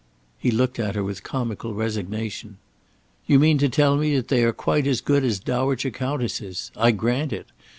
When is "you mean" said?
3.27-3.59